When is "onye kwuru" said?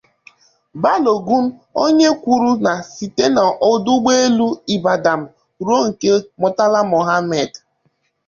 1.83-2.51